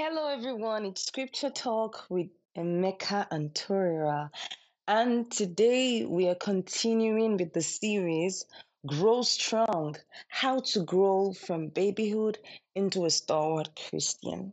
Hello, 0.00 0.28
everyone. 0.28 0.84
It's 0.86 1.04
Scripture 1.04 1.50
Talk 1.50 2.04
with 2.08 2.28
Emeka 2.56 3.26
and 3.32 3.52
Torira. 3.52 4.30
And 4.86 5.28
today 5.28 6.04
we 6.04 6.28
are 6.28 6.36
continuing 6.36 7.36
with 7.36 7.52
the 7.52 7.62
series 7.62 8.44
Grow 8.86 9.22
Strong 9.22 9.96
How 10.28 10.60
to 10.60 10.84
Grow 10.84 11.32
from 11.32 11.66
Babyhood 11.70 12.38
into 12.76 13.06
a 13.06 13.10
Stalwart 13.10 13.70
Christian. 13.90 14.52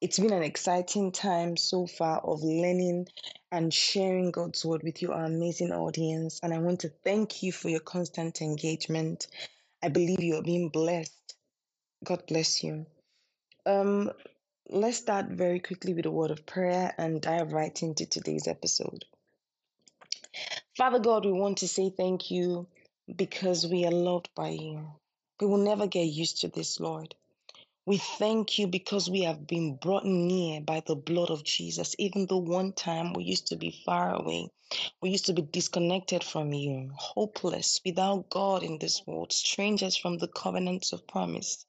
It's 0.00 0.18
been 0.18 0.32
an 0.32 0.42
exciting 0.42 1.12
time 1.12 1.58
so 1.58 1.86
far 1.86 2.20
of 2.20 2.42
learning 2.42 3.08
and 3.52 3.72
sharing 3.72 4.30
God's 4.30 4.64
Word 4.64 4.82
with 4.82 5.02
you, 5.02 5.12
our 5.12 5.26
amazing 5.26 5.72
audience. 5.72 6.40
And 6.42 6.54
I 6.54 6.58
want 6.58 6.80
to 6.80 6.88
thank 6.88 7.42
you 7.42 7.52
for 7.52 7.68
your 7.68 7.80
constant 7.80 8.40
engagement. 8.40 9.26
I 9.82 9.90
believe 9.90 10.22
you 10.22 10.36
are 10.36 10.42
being 10.42 10.70
blessed. 10.70 11.34
God 12.02 12.22
bless 12.26 12.64
you. 12.64 12.86
Um, 13.66 14.10
let's 14.70 14.96
start 14.96 15.26
very 15.26 15.60
quickly 15.60 15.94
with 15.94 16.06
a 16.06 16.10
word 16.10 16.30
of 16.30 16.46
prayer 16.46 16.94
and 16.96 17.20
dive 17.20 17.52
right 17.52 17.82
into 17.82 18.06
today's 18.06 18.48
episode. 18.48 19.04
Father 20.76 20.98
God, 20.98 21.24
we 21.24 21.32
want 21.32 21.58
to 21.58 21.68
say 21.68 21.90
thank 21.90 22.30
you 22.30 22.66
because 23.14 23.66
we 23.66 23.84
are 23.84 23.92
loved 23.92 24.30
by 24.34 24.48
you. 24.50 24.86
We 25.40 25.46
will 25.46 25.58
never 25.58 25.86
get 25.86 26.04
used 26.04 26.40
to 26.40 26.48
this, 26.48 26.80
Lord. 26.80 27.14
We 27.86 27.98
thank 27.98 28.58
you 28.58 28.66
because 28.66 29.10
we 29.10 29.24
have 29.24 29.46
been 29.46 29.76
brought 29.76 30.06
near 30.06 30.62
by 30.62 30.80
the 30.86 30.96
blood 30.96 31.28
of 31.28 31.44
Jesus. 31.44 31.94
Even 31.98 32.24
though 32.24 32.38
one 32.38 32.72
time 32.72 33.12
we 33.12 33.24
used 33.24 33.46
to 33.48 33.56
be 33.56 33.82
far 33.84 34.14
away, 34.14 34.48
we 35.02 35.10
used 35.10 35.26
to 35.26 35.34
be 35.34 35.42
disconnected 35.42 36.24
from 36.24 36.54
you, 36.54 36.90
hopeless, 36.94 37.82
without 37.84 38.30
God 38.30 38.62
in 38.62 38.78
this 38.78 39.06
world, 39.06 39.34
strangers 39.34 39.98
from 39.98 40.16
the 40.16 40.28
covenants 40.28 40.94
of 40.94 41.06
promise. 41.06 41.66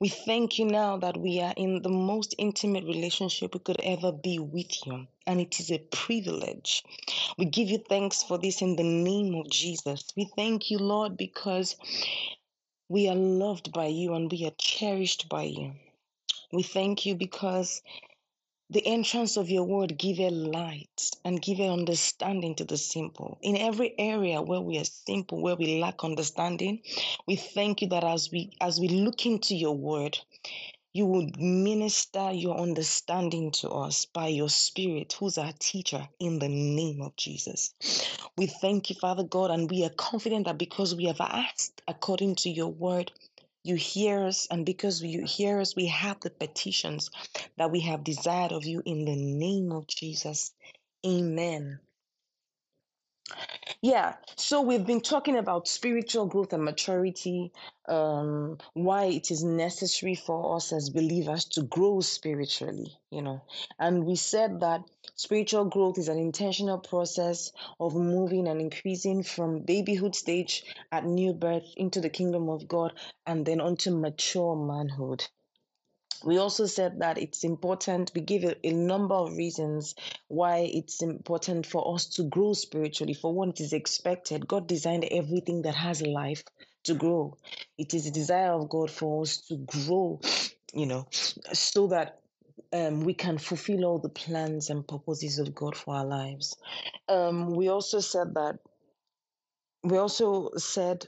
We 0.00 0.08
thank 0.08 0.58
you 0.58 0.64
now 0.64 0.96
that 0.96 1.18
we 1.18 1.42
are 1.42 1.52
in 1.58 1.82
the 1.82 1.90
most 1.90 2.34
intimate 2.38 2.84
relationship 2.84 3.52
we 3.52 3.60
could 3.60 3.82
ever 3.82 4.12
be 4.12 4.38
with 4.38 4.86
you, 4.86 5.06
and 5.26 5.42
it 5.42 5.60
is 5.60 5.70
a 5.70 5.78
privilege. 5.78 6.82
We 7.36 7.44
give 7.44 7.68
you 7.68 7.84
thanks 7.86 8.22
for 8.22 8.38
this 8.38 8.62
in 8.62 8.76
the 8.76 8.82
name 8.82 9.34
of 9.34 9.50
Jesus. 9.50 10.10
We 10.16 10.30
thank 10.36 10.70
you, 10.70 10.78
Lord, 10.78 11.18
because 11.18 11.76
we 12.88 13.08
are 13.08 13.14
loved 13.14 13.72
by 13.72 13.86
you 13.86 14.14
and 14.14 14.30
we 14.30 14.46
are 14.46 14.54
cherished 14.58 15.28
by 15.28 15.44
you. 15.44 15.72
We 16.52 16.62
thank 16.62 17.06
you 17.06 17.14
because 17.14 17.82
the 18.70 18.86
entrance 18.86 19.36
of 19.36 19.50
your 19.50 19.64
word 19.64 19.98
give 19.98 20.18
a 20.18 20.30
light 20.30 21.10
and 21.24 21.40
give 21.40 21.60
a 21.60 21.68
understanding 21.68 22.54
to 22.56 22.64
the 22.64 22.76
simple. 22.76 23.38
In 23.42 23.56
every 23.56 23.94
area 23.98 24.42
where 24.42 24.60
we 24.60 24.78
are 24.78 24.84
simple, 24.84 25.40
where 25.40 25.56
we 25.56 25.80
lack 25.80 26.02
understanding, 26.04 26.80
we 27.26 27.36
thank 27.36 27.82
you 27.82 27.88
that 27.88 28.04
as 28.04 28.30
we 28.32 28.52
as 28.60 28.80
we 28.80 28.88
look 28.88 29.26
into 29.26 29.54
your 29.54 29.76
word, 29.76 30.18
you 30.94 31.06
would 31.06 31.36
minister 31.40 32.30
your 32.30 32.56
understanding 32.56 33.50
to 33.50 33.68
us 33.68 34.06
by 34.06 34.28
your 34.28 34.48
Spirit, 34.48 35.12
who's 35.18 35.36
our 35.38 35.52
teacher, 35.58 36.08
in 36.20 36.38
the 36.38 36.48
name 36.48 37.02
of 37.02 37.16
Jesus. 37.16 37.74
We 38.38 38.46
thank 38.46 38.90
you, 38.90 38.96
Father 38.96 39.24
God, 39.24 39.50
and 39.50 39.68
we 39.68 39.84
are 39.84 39.90
confident 39.90 40.46
that 40.46 40.56
because 40.56 40.94
we 40.94 41.06
have 41.06 41.20
asked 41.20 41.82
according 41.88 42.36
to 42.36 42.48
your 42.48 42.68
word, 42.68 43.10
you 43.64 43.74
hear 43.74 44.24
us, 44.24 44.46
and 44.52 44.64
because 44.64 45.02
you 45.02 45.24
hear 45.24 45.60
us, 45.60 45.74
we 45.74 45.86
have 45.86 46.20
the 46.20 46.30
petitions 46.30 47.10
that 47.58 47.72
we 47.72 47.80
have 47.80 48.04
desired 48.04 48.52
of 48.52 48.64
you 48.64 48.80
in 48.86 49.04
the 49.04 49.16
name 49.16 49.72
of 49.72 49.88
Jesus. 49.88 50.52
Amen. 51.04 51.80
Yeah, 53.84 54.14
so 54.36 54.62
we've 54.62 54.86
been 54.86 55.02
talking 55.02 55.36
about 55.36 55.68
spiritual 55.68 56.24
growth 56.24 56.54
and 56.54 56.64
maturity, 56.64 57.52
um, 57.86 58.56
why 58.72 59.04
it 59.04 59.30
is 59.30 59.44
necessary 59.44 60.14
for 60.14 60.56
us 60.56 60.72
as 60.72 60.88
believers 60.88 61.44
to 61.50 61.64
grow 61.64 62.00
spiritually, 62.00 62.96
you 63.10 63.20
know. 63.20 63.42
And 63.78 64.06
we 64.06 64.16
said 64.16 64.60
that 64.60 64.84
spiritual 65.16 65.66
growth 65.66 65.98
is 65.98 66.08
an 66.08 66.16
intentional 66.18 66.78
process 66.78 67.52
of 67.78 67.94
moving 67.94 68.48
and 68.48 68.58
increasing 68.58 69.22
from 69.22 69.60
babyhood 69.60 70.14
stage 70.14 70.64
at 70.90 71.04
new 71.04 71.34
birth 71.34 71.74
into 71.76 72.00
the 72.00 72.08
kingdom 72.08 72.48
of 72.48 72.66
God 72.66 72.94
and 73.26 73.44
then 73.44 73.60
onto 73.60 73.90
mature 73.90 74.56
manhood. 74.56 75.26
We 76.24 76.38
also 76.38 76.64
said 76.64 77.00
that 77.00 77.18
it's 77.18 77.44
important, 77.44 78.10
we 78.14 78.22
give 78.22 78.44
a, 78.44 78.66
a, 78.66 78.72
number 78.72 79.14
of 79.14 79.36
reasons 79.36 79.94
why 80.28 80.70
it's 80.72 81.02
important 81.02 81.66
for 81.66 81.94
us 81.94 82.06
to 82.16 82.22
grow 82.24 82.54
spiritually. 82.54 83.12
For 83.12 83.32
one, 83.32 83.50
it 83.50 83.60
is 83.60 83.74
expected. 83.74 84.48
God 84.48 84.66
designed 84.66 85.04
everything 85.10 85.62
that 85.62 85.74
has 85.74 86.00
life 86.00 86.42
to 86.84 86.94
grow. 86.94 87.36
It 87.76 87.92
is 87.92 88.06
a 88.06 88.10
desire 88.10 88.52
of 88.52 88.70
God 88.70 88.90
for 88.90 89.22
us 89.22 89.38
to 89.48 89.56
grow, 89.56 90.20
you 90.72 90.86
know, 90.86 91.06
so 91.10 91.88
that 91.88 92.20
um, 92.72 93.00
we 93.00 93.12
can 93.12 93.36
fulfill 93.36 93.84
all 93.84 93.98
the 93.98 94.08
plans 94.08 94.70
and 94.70 94.86
purposes 94.86 95.38
of 95.38 95.54
God 95.54 95.76
for 95.76 95.94
our 95.94 96.06
lives. 96.06 96.56
Um, 97.08 97.50
we 97.50 97.68
also 97.68 98.00
said 98.00 98.34
that, 98.34 98.58
we 99.82 99.98
also 99.98 100.50
said 100.56 101.06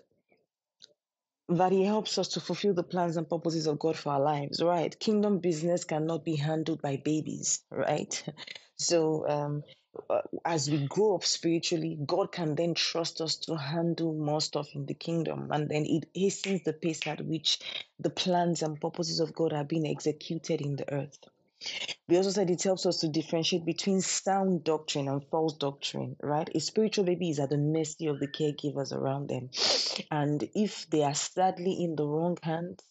that 1.49 1.73
he 1.73 1.84
helps 1.84 2.19
us 2.19 2.29
to 2.29 2.41
fulfill 2.41 2.75
the 2.75 2.84
plans 2.84 3.17
and 3.19 3.29
purposes 3.31 3.67
of 3.69 3.79
God 3.79 3.97
for 3.97 4.12
our 4.15 4.21
lives, 4.21 4.62
right? 4.62 4.99
Kingdom 5.01 5.39
business 5.41 5.84
cannot 5.84 6.25
be 6.25 6.37
handled 6.37 6.83
by 6.83 6.99
babies, 7.05 7.62
right? 7.71 8.25
So, 8.79 9.27
um, 9.29 9.65
uh, 10.11 10.21
as 10.45 10.71
we 10.71 10.87
grow 10.89 11.17
up 11.17 11.25
spiritually, 11.25 11.99
God 12.07 12.33
can 12.33 12.57
then 12.57 12.75
trust 12.75 13.23
us 13.23 13.37
to 13.39 13.57
handle 13.57 14.15
more 14.15 14.43
stuff 14.43 14.69
in 14.75 14.87
the 14.87 14.95
kingdom, 14.95 15.49
and 15.53 15.71
then 15.71 15.87
it 15.87 16.11
hastens 16.15 16.62
the 16.65 16.75
pace 16.75 17.07
at 17.07 17.23
which 17.27 17.61
the 18.01 18.11
plans 18.11 18.63
and 18.63 18.81
purposes 18.81 19.21
of 19.21 19.34
God 19.34 19.55
are 19.55 19.65
being 19.65 19.89
executed 19.89 20.61
in 20.61 20.77
the 20.77 20.93
earth. 20.95 21.19
We 22.09 22.17
also 22.19 22.31
said 22.31 22.50
it 22.50 22.62
helps 22.62 22.87
us 22.87 22.99
to 23.00 23.09
differentiate 23.09 23.65
between 23.65 24.00
sound 24.03 24.65
doctrine 24.65 25.09
and 25.09 25.27
false 25.28 25.55
doctrine, 25.55 26.17
right? 26.22 26.49
A 26.55 26.61
spiritual 26.61 27.05
baby 27.05 27.31
is 27.31 27.41
at 27.41 27.50
the 27.50 27.59
mercy 27.59 28.06
of 28.06 28.21
the 28.21 28.28
caregivers 28.28 28.93
around 28.93 29.28
them. 29.28 29.50
And 30.11 30.49
if 30.55 30.89
they 30.91 31.03
are 31.03 31.15
sadly 31.15 31.83
in 31.83 31.97
the 31.97 32.06
wrong 32.06 32.39
hands, 32.43 32.83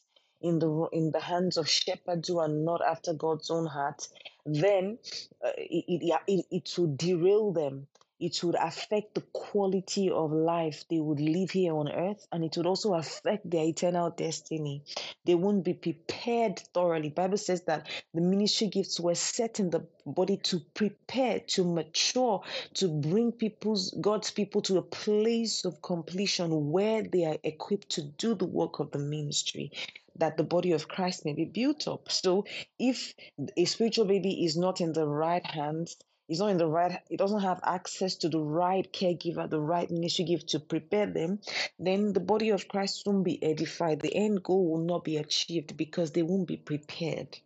in 0.41 0.59
the 0.59 0.89
in 0.91 1.11
the 1.11 1.19
hands 1.21 1.57
of 1.57 1.69
shepherds 1.69 2.27
who 2.27 2.39
are 2.39 2.47
not 2.47 2.81
after 2.81 3.13
God's 3.13 3.49
own 3.51 3.67
heart, 3.67 4.07
then 4.45 4.99
uh, 5.43 5.51
it, 5.57 5.85
it, 5.87 6.21
it, 6.27 6.45
it 6.51 6.77
will 6.77 6.95
derail 6.95 7.51
them 7.51 7.87
it 8.25 8.43
would 8.43 8.55
affect 8.55 9.13
the 9.13 9.21
quality 9.33 10.09
of 10.09 10.31
life 10.31 10.83
they 10.89 10.99
would 10.99 11.19
live 11.19 11.51
here 11.51 11.75
on 11.75 11.91
earth 11.91 12.27
and 12.31 12.43
it 12.43 12.57
would 12.57 12.65
also 12.65 12.95
affect 12.95 13.47
their 13.47 13.65
eternal 13.65 14.09
destiny. 14.09 14.81
They 15.25 15.35
won't 15.35 15.63
be 15.63 15.75
prepared 15.75 16.57
thoroughly. 16.73 17.09
Bible 17.09 17.37
says 17.37 17.61
that 17.65 17.87
the 18.15 18.21
ministry 18.21 18.65
gifts 18.65 18.99
were 18.99 19.13
set 19.13 19.59
in 19.59 19.69
the 19.69 19.85
body 20.07 20.37
to 20.37 20.59
prepare 20.73 21.39
to 21.39 21.63
mature 21.63 22.41
to 22.73 22.87
bring 22.87 23.31
people's 23.31 23.91
god's 24.01 24.31
people 24.31 24.61
to 24.63 24.79
a 24.79 24.81
place 24.81 25.63
of 25.63 25.83
completion 25.83 26.71
where 26.71 27.03
they 27.03 27.25
are 27.25 27.37
equipped 27.43 27.89
to 27.89 28.01
do 28.01 28.33
the 28.33 28.45
work 28.45 28.79
of 28.79 28.89
the 28.89 28.99
ministry 28.99 29.71
that 30.15 30.35
the 30.37 30.43
body 30.43 30.71
of 30.71 30.87
christ 30.87 31.25
may 31.25 31.33
be 31.33 31.45
built 31.45 31.87
up. 31.87 32.11
So 32.11 32.45
if 32.79 33.13
a 33.55 33.65
spiritual 33.65 34.05
baby 34.05 34.45
is 34.45 34.57
not 34.57 34.81
in 34.81 34.93
the 34.93 35.07
right 35.07 35.45
hands 35.45 35.97
is 36.29 36.39
not 36.39 36.49
in 36.51 36.57
the 36.57 36.67
right 36.67 37.01
it 37.09 37.17
doesn't 37.17 37.41
have 37.41 37.59
access 37.63 38.15
to 38.15 38.29
the 38.29 38.39
right 38.39 38.91
caregiver 38.93 39.49
the 39.49 39.59
right 39.59 39.91
ministry 39.91 40.25
gift 40.25 40.49
to 40.49 40.59
prepare 40.59 41.07
them 41.07 41.39
then 41.79 42.13
the 42.13 42.19
body 42.19 42.49
of 42.49 42.67
christ 42.67 43.03
won't 43.05 43.25
be 43.25 43.41
edified. 43.43 43.99
The 44.01 44.15
end 44.15 44.43
goal 44.43 44.71
will 44.71 44.85
not 44.85 45.03
be 45.03 45.17
achieved 45.17 45.77
because 45.77 46.11
they 46.11 46.23
won't 46.23 46.47
be 46.47 46.57
prepared 46.57 47.37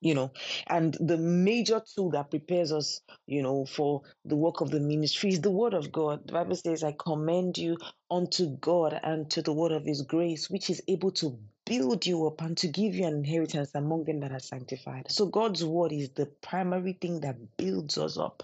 you 0.00 0.14
know. 0.14 0.30
And 0.66 0.94
the 1.00 1.16
major 1.16 1.82
tool 1.94 2.10
that 2.10 2.30
prepares 2.30 2.72
us 2.72 3.00
you 3.26 3.42
know 3.42 3.64
for 3.66 4.02
the 4.24 4.36
work 4.36 4.60
of 4.60 4.70
the 4.70 4.80
ministry 4.80 5.30
is 5.30 5.40
the 5.40 5.50
word 5.50 5.74
of 5.74 5.92
god. 5.92 6.26
The 6.26 6.32
bible 6.32 6.56
says 6.56 6.84
i 6.84 6.92
commend 6.98 7.58
you 7.58 7.78
unto 8.10 8.56
god 8.58 8.98
and 9.02 9.30
to 9.32 9.42
the 9.42 9.52
word 9.52 9.72
of 9.72 9.84
his 9.84 10.02
grace 10.02 10.50
which 10.50 10.70
is 10.70 10.82
able 10.88 11.12
to 11.12 11.38
build 11.66 12.04
you 12.06 12.26
up 12.26 12.40
and 12.42 12.56
to 12.56 12.68
give 12.68 12.94
you 12.94 13.06
an 13.06 13.14
inheritance 13.14 13.74
among 13.74 14.04
them 14.04 14.20
that 14.20 14.32
are 14.32 14.40
sanctified 14.40 15.06
so 15.08 15.26
god's 15.26 15.64
word 15.64 15.92
is 15.92 16.10
the 16.10 16.26
primary 16.42 16.92
thing 16.94 17.20
that 17.20 17.36
builds 17.56 17.98
us 17.98 18.18
up 18.18 18.42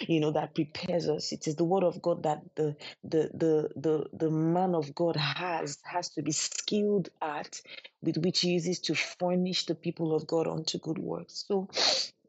you 0.00 0.20
know 0.20 0.30
that 0.30 0.54
prepares 0.54 1.08
us 1.08 1.32
it 1.32 1.46
is 1.46 1.56
the 1.56 1.64
word 1.64 1.84
of 1.84 2.00
god 2.00 2.22
that 2.22 2.42
the 2.54 2.74
the 3.04 3.30
the 3.34 3.68
the, 3.76 4.06
the 4.12 4.30
man 4.30 4.74
of 4.74 4.94
god 4.94 5.16
has 5.16 5.78
has 5.84 6.08
to 6.08 6.22
be 6.22 6.32
skilled 6.32 7.08
at 7.20 7.60
with 8.02 8.16
which 8.18 8.40
he 8.40 8.52
uses 8.52 8.80
to 8.80 8.94
furnish 8.94 9.66
the 9.66 9.74
people 9.74 10.14
of 10.14 10.26
God 10.26 10.46
unto 10.46 10.78
good 10.78 10.98
works. 10.98 11.44
So 11.46 11.68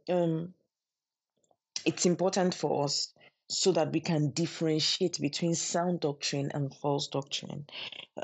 um, 0.09 0.53
it's 1.85 2.05
important 2.05 2.53
for 2.53 2.83
us 2.83 3.13
so 3.49 3.71
that 3.73 3.91
we 3.91 3.99
can 3.99 4.29
differentiate 4.31 5.19
between 5.19 5.55
sound 5.55 5.99
doctrine 5.99 6.51
and 6.53 6.73
false 6.73 7.07
doctrine. 7.07 7.65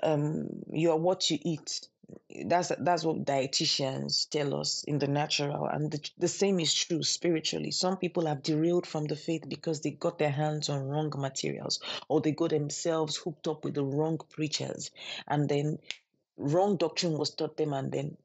Um, 0.02 0.48
you 0.72 0.92
are 0.92 0.98
what 0.98 1.30
you 1.30 1.40
eat. 1.42 1.88
That's 2.46 2.72
that's 2.80 3.04
what 3.04 3.26
dietitians 3.26 4.30
tell 4.30 4.56
us 4.60 4.84
in 4.86 5.00
the 5.00 5.08
natural, 5.08 5.66
and 5.66 5.92
the, 5.92 6.10
the 6.18 6.28
same 6.28 6.60
is 6.60 6.74
true 6.74 7.04
spiritually. 7.04 7.72
Some 7.72 7.98
people 7.98 8.26
have 8.26 8.44
derailed 8.44 8.88
from 8.88 9.06
the 9.06 9.16
faith 9.16 9.48
because 9.48 9.82
they 9.82 9.92
got 9.92 10.20
their 10.20 10.32
hands 10.32 10.70
on 10.70 10.88
wrong 10.88 11.12
materials, 11.18 11.80
or 12.08 12.22
they 12.22 12.32
got 12.32 12.52
themselves 12.52 13.18
hooked 13.18 13.48
up 13.48 13.64
with 13.64 13.76
the 13.76 13.84
wrong 13.84 14.20
preachers, 14.30 14.92
and 15.28 15.50
then 15.50 15.80
wrong 16.38 16.78
doctrine 16.78 17.18
was 17.18 17.32
taught 17.32 17.58
them 17.58 17.74
and 17.74 17.92
then 17.92 18.18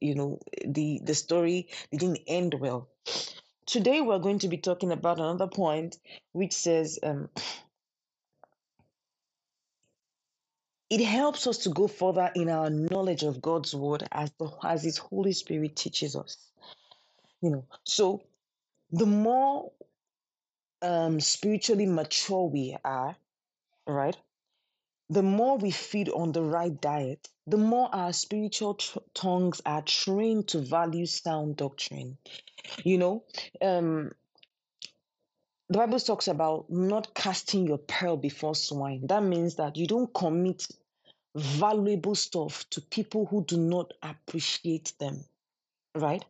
you 0.00 0.14
know 0.14 0.38
the 0.66 1.00
the 1.04 1.14
story 1.14 1.68
didn't 1.90 2.20
end 2.26 2.54
well 2.54 2.88
today 3.66 4.00
we're 4.00 4.18
going 4.18 4.38
to 4.38 4.48
be 4.48 4.56
talking 4.56 4.92
about 4.92 5.18
another 5.18 5.48
point 5.48 5.98
which 6.32 6.52
says 6.52 6.98
um, 7.02 7.28
it 10.90 11.04
helps 11.04 11.46
us 11.46 11.58
to 11.58 11.70
go 11.70 11.88
further 11.88 12.30
in 12.34 12.50
our 12.50 12.70
knowledge 12.70 13.22
of 13.22 13.42
god's 13.42 13.74
word 13.74 14.04
as 14.12 14.32
the 14.38 14.50
as 14.64 14.82
his 14.84 14.98
holy 14.98 15.32
spirit 15.32 15.76
teaches 15.76 16.16
us 16.16 16.38
you 17.42 17.50
know 17.50 17.64
so 17.84 18.22
the 18.92 19.06
more 19.06 19.72
um 20.82 21.20
spiritually 21.20 21.86
mature 21.86 22.48
we 22.48 22.76
are 22.84 23.16
right 23.86 24.16
the 25.10 25.22
more 25.22 25.58
we 25.58 25.72
feed 25.72 26.08
on 26.08 26.32
the 26.32 26.42
right 26.42 26.80
diet, 26.80 27.28
the 27.46 27.56
more 27.56 27.92
our 27.92 28.12
spiritual 28.12 28.78
tongues 29.12 29.60
are 29.66 29.82
trained 29.82 30.48
to 30.48 30.60
value 30.60 31.06
sound 31.06 31.56
doctrine. 31.56 32.16
You 32.84 32.98
know, 32.98 33.24
um, 33.60 34.12
the 35.68 35.78
Bible 35.78 35.98
talks 35.98 36.28
about 36.28 36.70
not 36.70 37.14
casting 37.14 37.66
your 37.66 37.78
pearl 37.78 38.16
before 38.16 38.54
swine. 38.54 39.06
That 39.08 39.24
means 39.24 39.56
that 39.56 39.76
you 39.76 39.88
don't 39.88 40.12
commit 40.14 40.68
valuable 41.34 42.14
stuff 42.14 42.68
to 42.70 42.80
people 42.80 43.26
who 43.26 43.44
do 43.44 43.56
not 43.56 43.92
appreciate 44.02 44.92
them, 44.98 45.24
right? 45.94 46.24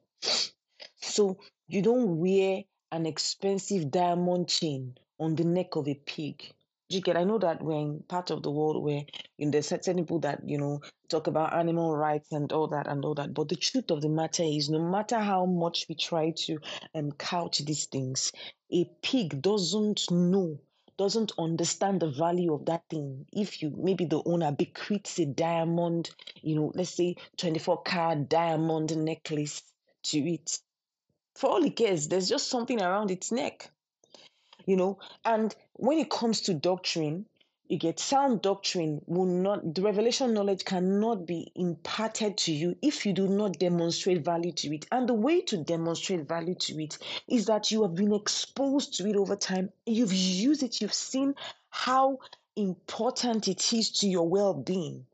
So 1.00 1.38
you 1.68 1.82
don't 1.82 2.18
wear 2.18 2.64
an 2.92 3.06
expensive 3.06 3.90
diamond 3.90 4.48
chain 4.48 4.96
on 5.18 5.36
the 5.36 5.44
neck 5.44 5.76
of 5.76 5.88
a 5.88 5.94
pig 5.94 6.52
you 6.90 7.00
get? 7.00 7.16
I 7.16 7.24
know 7.24 7.38
that 7.38 7.62
we're 7.62 7.78
in 7.78 8.02
part 8.08 8.30
of 8.30 8.42
the 8.42 8.50
world 8.50 8.82
where 8.82 9.04
you 9.38 9.46
know, 9.46 9.52
there's 9.52 9.68
certain 9.68 9.96
people 9.96 10.18
that 10.20 10.40
you 10.44 10.58
know 10.58 10.80
talk 11.08 11.28
about 11.28 11.54
animal 11.54 11.96
rights 11.96 12.32
and 12.32 12.52
all 12.52 12.66
that 12.68 12.86
and 12.88 13.04
all 13.04 13.14
that. 13.14 13.32
But 13.32 13.48
the 13.48 13.56
truth 13.56 13.90
of 13.90 14.02
the 14.02 14.08
matter 14.08 14.42
is, 14.42 14.68
no 14.68 14.80
matter 14.80 15.18
how 15.18 15.46
much 15.46 15.86
we 15.88 15.94
try 15.94 16.32
to 16.46 16.58
um, 16.94 17.12
couch 17.12 17.58
these 17.58 17.86
things, 17.86 18.32
a 18.72 18.90
pig 19.02 19.40
doesn't 19.40 20.10
know, 20.10 20.58
doesn't 21.00 21.32
understand 21.38 21.98
the 21.98 22.10
value 22.10 22.52
of 22.52 22.66
that 22.66 22.82
thing. 22.90 23.24
If 23.32 23.62
you 23.62 23.72
maybe 23.74 24.04
the 24.04 24.22
owner 24.26 24.52
bequeaths 24.52 25.18
a 25.18 25.24
diamond, 25.24 26.10
you 26.42 26.54
know, 26.56 26.72
let's 26.74 26.90
say 26.90 27.16
24 27.38 27.82
carat 27.84 28.28
diamond 28.28 28.94
necklace 28.94 29.62
to 30.02 30.18
it, 30.18 30.58
for 31.34 31.48
all 31.48 31.64
it 31.64 31.74
cares, 31.76 32.08
there's 32.08 32.28
just 32.28 32.48
something 32.48 32.82
around 32.82 33.10
its 33.10 33.32
neck 33.32 33.70
you 34.66 34.76
know 34.76 34.98
and 35.24 35.56
when 35.72 35.98
it 35.98 36.10
comes 36.10 36.42
to 36.42 36.52
doctrine 36.52 37.24
you 37.70 37.78
get 37.78 38.00
sound 38.00 38.42
doctrine 38.42 39.00
will 39.06 39.24
not 39.24 39.76
the 39.76 39.80
revelation 39.80 40.34
knowledge 40.34 40.64
cannot 40.64 41.24
be 41.24 41.52
imparted 41.54 42.36
to 42.36 42.52
you 42.52 42.74
if 42.82 43.06
you 43.06 43.12
do 43.12 43.28
not 43.28 43.60
demonstrate 43.60 44.24
value 44.24 44.50
to 44.50 44.74
it 44.74 44.84
and 44.90 45.08
the 45.08 45.14
way 45.14 45.40
to 45.40 45.56
demonstrate 45.56 46.26
value 46.26 46.56
to 46.56 46.82
it 46.82 46.98
is 47.28 47.46
that 47.46 47.70
you 47.70 47.82
have 47.82 47.94
been 47.94 48.12
exposed 48.12 48.92
to 48.94 49.08
it 49.08 49.14
over 49.14 49.36
time 49.36 49.70
you've 49.86 50.12
used 50.12 50.64
it 50.64 50.80
you've 50.80 50.92
seen 50.92 51.32
how 51.68 52.18
important 52.56 53.46
it 53.46 53.72
is 53.72 53.88
to 53.92 54.08
your 54.08 54.28
well-being 54.28 55.06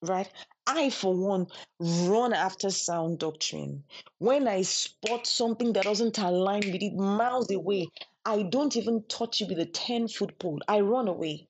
right 0.00 0.30
I, 0.66 0.88
for 0.88 1.14
one, 1.14 1.48
run 1.78 2.32
after 2.32 2.70
sound 2.70 3.18
doctrine. 3.18 3.84
When 4.16 4.48
I 4.48 4.62
spot 4.62 5.26
something 5.26 5.74
that 5.74 5.84
doesn't 5.84 6.16
align 6.16 6.62
with 6.72 6.82
it 6.82 6.94
miles 6.94 7.50
away, 7.50 7.88
I 8.24 8.44
don't 8.44 8.74
even 8.74 9.02
touch 9.02 9.42
it 9.42 9.50
with 9.50 9.58
a 9.58 9.66
10 9.66 10.08
foot 10.08 10.38
pole. 10.38 10.60
I 10.66 10.80
run 10.80 11.06
away. 11.06 11.48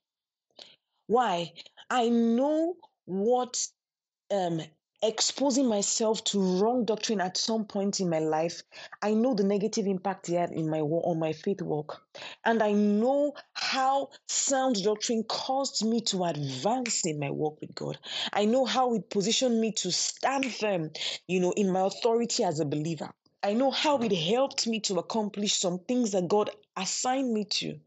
Why? 1.06 1.52
I 1.90 2.08
know 2.08 2.76
what 3.06 3.66
um, 4.30 4.60
exposing 5.02 5.66
myself 5.68 6.24
to 6.24 6.40
wrong 6.40 6.84
doctrine 6.84 7.20
at 7.20 7.36
some 7.36 7.64
point 7.66 8.00
in 8.00 8.08
my 8.08 8.20
life, 8.20 8.62
I 9.02 9.14
know 9.14 9.34
the 9.34 9.44
negative 9.44 9.86
impact 9.86 10.28
it 10.28 10.36
had 10.36 10.52
in 10.52 10.70
my 10.70 10.80
on 10.80 11.18
my 11.18 11.32
faith 11.32 11.60
walk, 11.62 12.02
and 12.44 12.62
I 12.62 12.72
know 12.72 13.34
how 13.52 14.10
sound 14.28 14.82
doctrine 14.82 15.24
caused 15.24 15.84
me 15.84 16.00
to 16.02 16.24
advance 16.24 17.04
in 17.06 17.18
my 17.18 17.30
walk 17.30 17.60
with 17.60 17.74
God. 17.74 17.98
I 18.32 18.46
know 18.46 18.64
how 18.64 18.94
it 18.94 19.10
positioned 19.10 19.60
me 19.60 19.72
to 19.72 19.92
stand 19.92 20.52
firm, 20.54 20.90
you 21.28 21.40
know, 21.40 21.52
in 21.52 21.70
my 21.70 21.82
authority 21.82 22.44
as 22.44 22.60
a 22.60 22.64
believer. 22.64 23.12
I 23.42 23.52
know 23.52 23.70
how 23.70 23.98
it 23.98 24.12
helped 24.12 24.66
me 24.66 24.80
to 24.80 24.98
accomplish 24.98 25.54
some 25.54 25.80
things 25.80 26.12
that 26.12 26.28
God 26.28 26.50
assigned 26.76 27.32
me 27.32 27.44
to. 27.44 27.78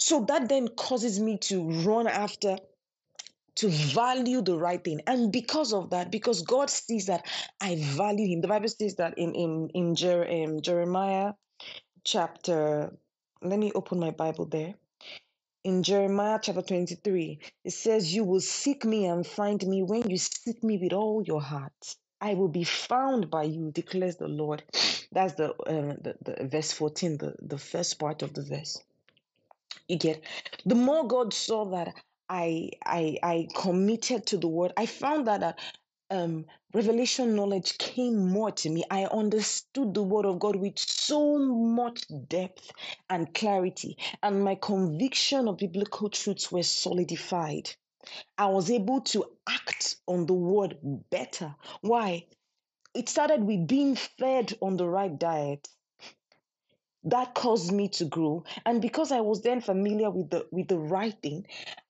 So 0.00 0.24
that 0.28 0.48
then 0.48 0.68
causes 0.68 1.20
me 1.20 1.38
to 1.42 1.70
run 1.82 2.06
after 2.08 2.58
to 3.56 3.68
value 3.68 4.42
the 4.42 4.58
right 4.58 4.82
thing. 4.82 5.00
And 5.06 5.32
because 5.32 5.72
of 5.72 5.90
that, 5.90 6.10
because 6.12 6.42
God 6.42 6.70
sees 6.70 7.06
that 7.06 7.26
I 7.60 7.76
value 7.96 8.28
him, 8.28 8.40
the 8.42 8.48
Bible 8.48 8.68
says 8.68 8.96
that 8.96 9.18
in 9.18 9.34
in 9.34 9.70
in 9.74 9.94
Jer- 9.96 10.28
um, 10.30 10.62
Jeremiah 10.62 11.32
chapter. 12.04 12.92
Let 13.42 13.58
me 13.58 13.72
open 13.74 14.00
my 14.00 14.12
Bible 14.12 14.46
there. 14.46 14.74
In 15.64 15.84
Jeremiah 15.84 16.40
chapter 16.42 16.62
23, 16.62 17.40
it 17.64 17.72
says, 17.72 18.14
You 18.14 18.24
will 18.24 18.40
seek 18.40 18.84
me 18.84 19.06
and 19.06 19.26
find 19.26 19.64
me 19.66 19.84
when 19.84 20.10
you 20.10 20.18
seek 20.18 20.64
me 20.64 20.78
with 20.78 20.92
all 20.92 21.22
your 21.24 21.42
heart. 21.42 21.96
I 22.20 22.34
will 22.34 22.48
be 22.48 22.64
found 22.64 23.30
by 23.30 23.44
you, 23.44 23.72
declares 23.72 24.16
the 24.16 24.28
Lord. 24.28 24.64
That's 25.12 25.34
the, 25.34 25.52
uh, 25.54 25.96
the, 26.02 26.16
the 26.24 26.48
verse 26.48 26.72
14, 26.72 27.18
the, 27.18 27.34
the 27.42 27.58
first 27.58 27.98
part 28.00 28.22
of 28.22 28.34
the 28.34 28.42
verse. 28.42 28.78
You 29.88 29.98
get 29.98 30.24
the 30.66 30.74
more 30.76 31.06
God 31.08 31.32
saw 31.34 31.64
that 31.66 31.94
I 32.28 32.70
I 32.86 33.18
I 33.22 33.48
committed 33.54 34.26
to 34.28 34.38
the 34.38 34.48
word, 34.48 34.72
I 34.76 34.86
found 34.86 35.28
that 35.28 35.44
uh, 35.44 35.54
um, 36.10 36.46
revelation 36.74 37.36
knowledge 37.36 37.78
came 37.78 38.28
more 38.28 38.50
to 38.52 38.70
me. 38.70 38.84
I 38.90 39.06
understood 39.06 39.94
the 39.94 40.02
word 40.02 40.26
of 40.26 40.40
God 40.40 40.56
with 40.56 40.78
so 40.80 41.38
much 41.38 42.04
depth 42.28 42.72
and 43.10 43.32
clarity, 43.34 43.98
and 44.24 44.44
my 44.44 44.56
conviction 44.56 45.48
of 45.48 45.58
biblical 45.58 46.10
truths 46.10 46.52
were 46.52 46.64
solidified. 46.64 47.70
I 48.38 48.46
was 48.46 48.70
able 48.70 49.02
to 49.02 49.26
act 49.48 49.96
on 50.08 50.26
the 50.26 50.34
word 50.34 50.78
better. 51.10 51.54
Why? 51.82 52.26
It 52.94 53.08
started 53.08 53.44
with 53.44 53.66
being 53.68 53.96
fed 53.96 54.58
on 54.62 54.76
the 54.76 54.88
right 54.88 55.18
diet 55.18 55.68
that 57.10 57.34
caused 57.34 57.72
me 57.72 57.88
to 57.88 58.04
grow. 58.04 58.44
And 58.66 58.80
because 58.82 59.12
i 59.12 59.20
was 59.20 59.42
then 59.42 59.60
familiar 59.60 60.10
with 60.10 60.30
the 60.30 60.46
with 60.50 60.68
the 60.68 60.78
right 60.78 61.14
thing 61.22 61.46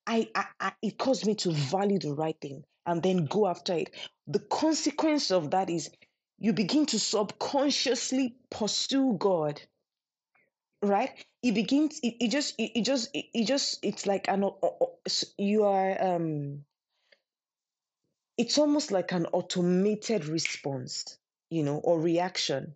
I, 0.06 0.28
I, 0.34 0.44
I 0.60 0.72
it 0.82 0.98
caused 0.98 1.26
me 1.26 1.34
to 1.36 1.52
value 1.52 1.98
the 1.98 2.14
right 2.14 2.36
thing 2.40 2.64
and 2.86 3.02
then 3.02 3.26
go 3.26 3.46
after 3.46 3.74
it. 3.74 3.94
The 4.26 4.38
consequence 4.38 5.30
of 5.30 5.50
that 5.50 5.68
is 5.68 5.90
you 6.38 6.52
begin 6.52 6.86
to 6.86 6.98
subconsciously 6.98 8.36
pursue 8.50 9.16
god 9.18 9.60
right? 10.82 11.10
It 11.42 11.52
begins 11.52 11.98
it, 12.02 12.16
it 12.20 12.28
just 12.30 12.54
it, 12.58 12.78
it 12.78 12.82
just 12.84 13.10
it, 13.14 13.26
it 13.34 13.44
just 13.46 13.78
it's 13.84 14.06
like 14.06 14.26
an 14.28 14.48
you 15.36 15.64
are 15.64 16.02
um 16.02 16.64
it's 18.36 18.58
almost 18.58 18.92
like 18.92 19.12
an 19.12 19.26
automated 19.26 20.26
response 20.26 21.18
you 21.50 21.62
know 21.62 21.78
or 21.78 22.00
reaction 22.00 22.74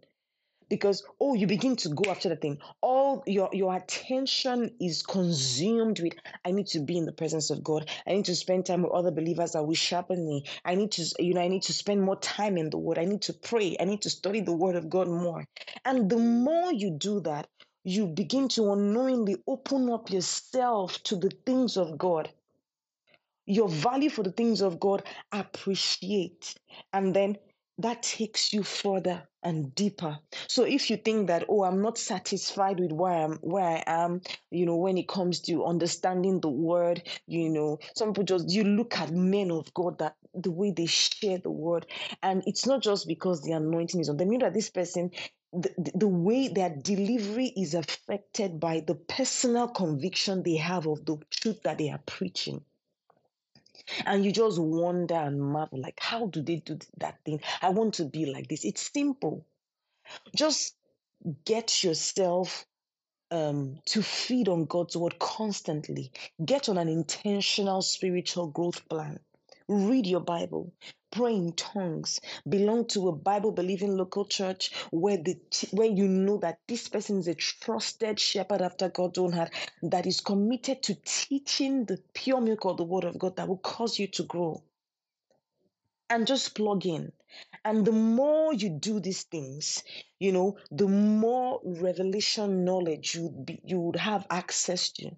because 0.72 1.04
oh 1.20 1.34
you 1.34 1.46
begin 1.46 1.76
to 1.76 1.90
go 1.90 2.10
after 2.10 2.30
the 2.30 2.36
thing. 2.36 2.58
All 2.80 3.22
your 3.26 3.50
your 3.52 3.76
attention 3.76 4.74
is 4.80 5.02
consumed 5.02 6.00
with 6.00 6.14
i 6.46 6.50
need 6.50 6.68
to 6.68 6.80
be 6.80 6.96
in 6.96 7.04
the 7.04 7.12
presence 7.12 7.50
of 7.50 7.62
god. 7.62 7.90
I 8.06 8.14
need 8.14 8.24
to 8.24 8.34
spend 8.34 8.64
time 8.64 8.82
with 8.82 8.92
other 8.92 9.10
believers 9.10 9.52
that 9.52 9.64
will 9.66 9.74
sharpen 9.74 10.26
me 10.26 10.46
i 10.64 10.74
need 10.74 10.92
to 10.92 11.04
you 11.18 11.34
know 11.34 11.42
i 11.42 11.48
need 11.48 11.64
to 11.64 11.74
spend 11.74 12.00
more 12.00 12.18
time 12.20 12.56
in 12.56 12.70
the 12.70 12.78
word. 12.78 12.98
I 12.98 13.04
need 13.04 13.20
to 13.22 13.34
pray. 13.34 13.76
I 13.78 13.84
need 13.84 14.00
to 14.02 14.10
study 14.10 14.40
the 14.40 14.56
word 14.56 14.76
of 14.76 14.88
god 14.88 15.08
more. 15.08 15.44
And 15.84 16.08
the 16.08 16.16
more 16.16 16.72
you 16.72 16.90
do 16.90 17.20
that 17.20 17.48
you 17.84 18.06
begin 18.06 18.48
to 18.48 18.72
unknowingly 18.72 19.36
open 19.46 19.90
up 19.90 20.10
yourself 20.10 21.02
to 21.02 21.16
the 21.16 21.30
things 21.44 21.76
of 21.76 21.98
god. 21.98 22.30
Your 23.46 23.68
value 23.68 24.08
for 24.08 24.22
the 24.22 24.32
things 24.32 24.62
of 24.62 24.80
God 24.80 25.02
appreciate. 25.32 26.54
And 26.94 27.14
then 27.14 27.36
that 27.82 28.02
takes 28.02 28.52
you 28.52 28.62
further 28.62 29.22
and 29.42 29.74
deeper. 29.74 30.18
So 30.48 30.64
if 30.64 30.90
you 30.90 30.96
think 30.96 31.28
that, 31.28 31.44
oh, 31.48 31.64
I'm 31.64 31.82
not 31.82 31.98
satisfied 31.98 32.80
with 32.80 32.92
where 32.92 33.12
I'm 33.12 33.38
where 33.38 33.64
I 33.64 33.84
am, 33.86 34.22
you 34.50 34.66
know, 34.66 34.76
when 34.76 34.98
it 34.98 35.08
comes 35.08 35.40
to 35.42 35.64
understanding 35.64 36.40
the 36.40 36.48
word, 36.50 37.02
you 37.26 37.48
know, 37.48 37.78
some 37.96 38.10
people 38.10 38.24
just 38.24 38.50
you 38.50 38.64
look 38.64 38.98
at 38.98 39.10
men 39.12 39.50
of 39.50 39.72
God 39.74 39.98
that 39.98 40.16
the 40.34 40.50
way 40.50 40.70
they 40.70 40.86
share 40.86 41.38
the 41.38 41.50
word, 41.50 41.86
and 42.22 42.42
it's 42.46 42.66
not 42.66 42.82
just 42.82 43.06
because 43.08 43.42
the 43.42 43.52
anointing 43.52 44.00
is 44.00 44.08
on 44.08 44.16
them. 44.16 44.32
You 44.32 44.38
know 44.38 44.46
that 44.46 44.54
this 44.54 44.70
person 44.70 45.10
the, 45.52 45.92
the 45.94 46.08
way 46.08 46.48
their 46.48 46.70
delivery 46.70 47.52
is 47.56 47.74
affected 47.74 48.58
by 48.58 48.80
the 48.80 48.94
personal 48.94 49.68
conviction 49.68 50.42
they 50.42 50.56
have 50.56 50.86
of 50.86 51.04
the 51.04 51.18
truth 51.30 51.62
that 51.64 51.78
they 51.78 51.90
are 51.90 52.00
preaching 52.06 52.64
and 54.06 54.24
you 54.24 54.32
just 54.32 54.58
wonder 54.60 55.14
and 55.14 55.40
marvel 55.40 55.80
like 55.80 55.98
how 56.00 56.26
do 56.26 56.42
they 56.42 56.56
do 56.56 56.78
that 56.98 57.18
thing? 57.24 57.40
I 57.60 57.70
want 57.70 57.94
to 57.94 58.04
be 58.04 58.26
like 58.26 58.48
this. 58.48 58.64
It's 58.64 58.90
simple. 58.92 59.46
Just 60.34 60.76
get 61.44 61.84
yourself 61.84 62.66
um, 63.30 63.78
to 63.86 64.02
feed 64.02 64.48
on 64.48 64.66
god's 64.66 64.96
word 64.96 65.18
constantly. 65.18 66.12
Get 66.44 66.68
on 66.68 66.78
an 66.78 66.88
intentional 66.88 67.82
spiritual 67.82 68.48
growth 68.48 68.88
plan 68.88 69.20
read 69.68 70.06
your 70.06 70.20
Bible, 70.20 70.72
pray 71.10 71.34
in 71.34 71.52
tongues, 71.52 72.20
belong 72.48 72.86
to 72.88 73.08
a 73.08 73.12
Bible 73.12 73.52
believing 73.52 73.96
local 73.96 74.24
church 74.24 74.72
where 74.90 75.16
the 75.16 75.36
where 75.72 75.90
you 75.90 76.08
know 76.08 76.38
that 76.38 76.58
this 76.68 76.88
person 76.88 77.18
is 77.18 77.28
a 77.28 77.34
trusted 77.34 78.18
shepherd 78.18 78.62
after 78.62 78.88
God's 78.88 79.18
own 79.18 79.32
heart 79.32 79.50
that 79.82 80.06
is 80.06 80.20
committed 80.20 80.82
to 80.84 80.94
teaching 81.04 81.84
the 81.84 81.98
pure 82.14 82.40
milk 82.40 82.64
of 82.64 82.76
the 82.76 82.84
word 82.84 83.04
of 83.04 83.18
God 83.18 83.36
that 83.36 83.48
will 83.48 83.58
cause 83.58 83.98
you 83.98 84.06
to 84.08 84.22
grow. 84.24 84.62
And 86.10 86.26
just 86.26 86.54
plug 86.54 86.84
in. 86.84 87.12
And 87.64 87.86
the 87.86 87.92
more 87.92 88.52
you 88.52 88.68
do 88.68 89.00
these 89.00 89.22
things, 89.22 89.82
you 90.18 90.32
know, 90.32 90.58
the 90.70 90.88
more 90.88 91.60
revelation 91.64 92.64
knowledge 92.64 93.14
you 93.14 93.28
would 93.28 93.46
be, 93.46 93.60
you 93.64 93.80
would 93.80 93.96
have 93.96 94.26
access 94.28 94.90
to 94.92 95.10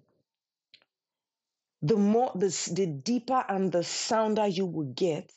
the 1.85 1.97
more 1.97 2.31
the, 2.33 2.47
the 2.73 2.87
deeper 2.87 3.45
and 3.47 3.71
the 3.71 3.83
sounder 3.83 4.47
you 4.47 4.65
will 4.65 4.91
get 4.93 5.31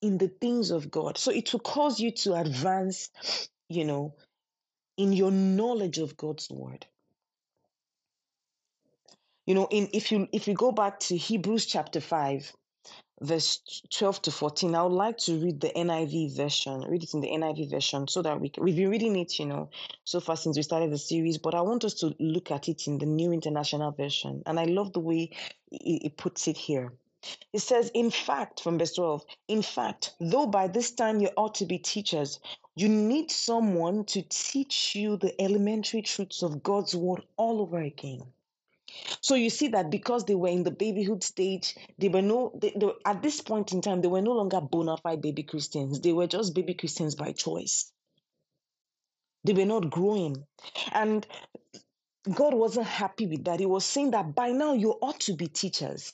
in 0.00 0.16
the 0.18 0.28
things 0.28 0.70
of 0.70 0.90
God. 0.90 1.18
So 1.18 1.30
it 1.30 1.52
will 1.52 1.60
cause 1.60 2.00
you 2.00 2.10
to 2.12 2.34
advance, 2.34 3.10
you 3.68 3.84
know, 3.84 4.14
in 4.96 5.12
your 5.12 5.30
knowledge 5.30 5.98
of 5.98 6.16
God's 6.16 6.48
word. 6.50 6.86
You 9.46 9.54
know, 9.54 9.68
in 9.70 9.88
if 9.92 10.10
you 10.12 10.28
if 10.32 10.48
you 10.48 10.54
go 10.54 10.72
back 10.72 11.00
to 11.00 11.16
Hebrews 11.16 11.66
chapter 11.66 12.00
5, 12.00 12.52
verse 13.20 13.60
12 13.92 14.22
to 14.22 14.30
14, 14.30 14.74
I 14.74 14.82
would 14.84 14.92
like 14.92 15.18
to 15.18 15.34
read 15.40 15.60
the 15.60 15.72
NIV 15.76 16.36
version, 16.36 16.80
read 16.88 17.02
it 17.02 17.12
in 17.12 17.20
the 17.20 17.28
NIV 17.28 17.70
version 17.70 18.08
so 18.08 18.22
that 18.22 18.40
we 18.40 18.48
can, 18.48 18.64
we've 18.64 18.76
been 18.76 18.88
reading 18.88 19.16
it, 19.16 19.38
you 19.38 19.46
know, 19.46 19.68
so 20.04 20.20
far 20.20 20.36
since 20.36 20.56
we 20.56 20.62
started 20.62 20.90
the 20.90 20.98
series, 20.98 21.38
but 21.38 21.54
I 21.54 21.60
want 21.60 21.84
us 21.84 21.94
to 21.94 22.14
look 22.18 22.50
at 22.50 22.68
it 22.68 22.86
in 22.86 22.98
the 22.98 23.06
New 23.06 23.32
International 23.32 23.90
Version. 23.90 24.42
And 24.46 24.58
I 24.58 24.64
love 24.64 24.92
the 24.92 25.00
way 25.00 25.30
it, 25.72 26.06
it 26.06 26.16
puts 26.16 26.46
it 26.48 26.56
here. 26.56 26.92
It 27.52 27.60
says, 27.60 27.90
in 27.94 28.10
fact, 28.10 28.60
from 28.60 28.78
verse 28.78 28.94
12, 28.94 29.24
in 29.48 29.62
fact, 29.62 30.14
though 30.20 30.46
by 30.46 30.66
this 30.66 30.90
time 30.90 31.20
you 31.20 31.30
ought 31.36 31.54
to 31.56 31.66
be 31.66 31.78
teachers, 31.78 32.40
you 32.74 32.88
need 32.88 33.30
someone 33.30 34.04
to 34.06 34.22
teach 34.22 34.96
you 34.96 35.16
the 35.16 35.40
elementary 35.40 36.02
truths 36.02 36.42
of 36.42 36.62
God's 36.62 36.96
word 36.96 37.22
all 37.36 37.60
over 37.60 37.80
again. 37.80 38.22
So 39.20 39.34
you 39.34 39.50
see 39.50 39.68
that 39.68 39.90
because 39.90 40.24
they 40.24 40.34
were 40.34 40.48
in 40.48 40.64
the 40.64 40.70
babyhood 40.70 41.22
stage, 41.22 41.76
they 41.98 42.08
were 42.08 42.22
no 42.22 42.52
they, 42.60 42.72
they, 42.76 42.90
at 43.06 43.22
this 43.22 43.40
point 43.40 43.72
in 43.72 43.80
time 43.80 44.00
they 44.00 44.08
were 44.08 44.20
no 44.20 44.32
longer 44.32 44.60
bona 44.60 44.96
fide 44.96 45.22
baby 45.22 45.42
Christians. 45.42 46.00
They 46.00 46.12
were 46.12 46.26
just 46.26 46.54
baby 46.54 46.74
Christians 46.74 47.14
by 47.14 47.32
choice. 47.32 47.92
They 49.44 49.52
were 49.52 49.64
not 49.64 49.90
growing, 49.90 50.46
and 50.92 51.26
God 52.30 52.54
wasn't 52.54 52.86
happy 52.86 53.26
with 53.26 53.44
that. 53.44 53.60
He 53.60 53.66
was 53.66 53.84
saying 53.84 54.12
that 54.12 54.34
by 54.34 54.52
now 54.52 54.74
you 54.74 54.92
ought 55.00 55.20
to 55.20 55.32
be 55.32 55.48
teachers. 55.48 56.12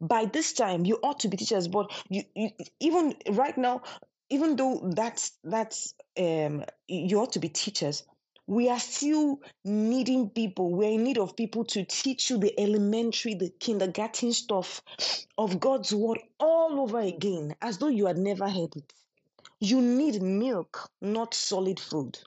By 0.00 0.26
this 0.26 0.52
time 0.52 0.84
you 0.84 0.98
ought 1.02 1.20
to 1.20 1.28
be 1.28 1.36
teachers, 1.36 1.68
but 1.68 1.90
you, 2.08 2.22
you 2.34 2.50
even 2.80 3.16
right 3.30 3.56
now, 3.56 3.82
even 4.30 4.56
though 4.56 4.92
that's 4.94 5.32
that's 5.42 5.94
um 6.18 6.64
you 6.86 7.18
ought 7.18 7.32
to 7.32 7.38
be 7.40 7.48
teachers, 7.48 8.04
we 8.46 8.68
are 8.68 8.78
still 8.78 9.40
needing 9.64 10.30
people. 10.30 10.70
We're 10.70 10.90
in 10.90 11.02
need 11.02 11.18
of 11.18 11.34
people 11.36 11.64
to 11.64 11.84
teach 11.84 12.30
you 12.30 12.38
the 12.38 12.58
elementary, 12.60 13.34
the 13.34 13.50
kindergarten 13.58 14.32
stuff 14.32 14.82
of 15.38 15.58
God's 15.58 15.92
word 15.92 16.20
all 16.38 16.80
over 16.80 17.00
again, 17.00 17.56
as 17.62 17.78
though 17.78 17.88
you 17.88 18.06
had 18.06 18.18
never 18.18 18.48
heard 18.48 18.76
it. 18.76 18.92
You 19.58 19.80
need 19.80 20.22
milk, 20.22 20.88
not 21.00 21.34
solid 21.34 21.80
food. 21.80 22.18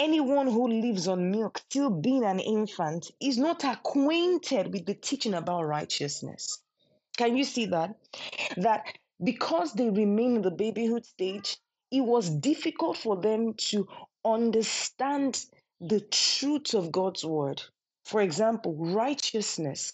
Anyone 0.00 0.46
who 0.46 0.66
lives 0.66 1.08
on 1.08 1.30
milk, 1.30 1.58
still 1.58 1.90
being 1.90 2.24
an 2.24 2.40
infant, 2.40 3.10
is 3.20 3.36
not 3.36 3.64
acquainted 3.64 4.72
with 4.72 4.86
the 4.86 4.94
teaching 4.94 5.34
about 5.34 5.64
righteousness. 5.64 6.62
Can 7.18 7.36
you 7.36 7.44
see 7.44 7.66
that? 7.66 7.96
That 8.56 8.86
because 9.22 9.74
they 9.74 9.90
remain 9.90 10.36
in 10.36 10.42
the 10.42 10.50
babyhood 10.50 11.04
stage, 11.04 11.58
it 11.90 12.00
was 12.00 12.30
difficult 12.30 12.96
for 12.96 13.20
them 13.20 13.52
to 13.68 13.86
understand 14.24 15.44
the 15.82 16.00
truth 16.00 16.72
of 16.72 16.90
God's 16.90 17.22
word. 17.22 17.62
For 18.06 18.22
example, 18.22 18.74
righteousness. 18.76 19.92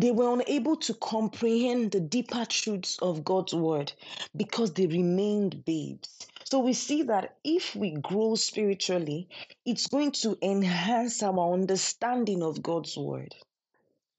They 0.00 0.12
were 0.12 0.32
unable 0.32 0.76
to 0.76 0.94
comprehend 0.94 1.90
the 1.90 1.98
deeper 1.98 2.44
truths 2.44 3.00
of 3.00 3.24
God's 3.24 3.52
word 3.52 3.92
because 4.36 4.72
they 4.72 4.86
remained 4.86 5.64
babes. 5.64 6.24
So 6.44 6.60
we 6.60 6.72
see 6.72 7.02
that 7.02 7.36
if 7.42 7.74
we 7.74 7.90
grow 7.90 8.36
spiritually, 8.36 9.28
it's 9.66 9.88
going 9.88 10.12
to 10.22 10.38
enhance 10.40 11.20
our 11.20 11.52
understanding 11.52 12.44
of 12.44 12.62
God's 12.62 12.96
word. 12.96 13.34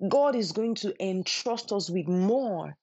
God 0.06 0.36
is 0.36 0.52
going 0.52 0.76
to 0.76 0.94
entrust 1.02 1.72
us 1.72 1.90
with 1.90 2.10
more. 2.10 2.76